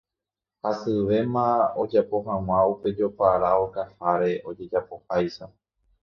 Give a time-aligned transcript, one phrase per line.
[0.63, 1.45] hasyvéma
[1.81, 5.45] ojapo hag̃ua upe jopara okaháre ojajapoháicha